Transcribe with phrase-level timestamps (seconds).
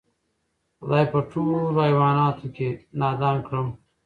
[0.79, 2.67] خدای په ټولوحیوانانو کی
[2.99, 3.67] نادان کړم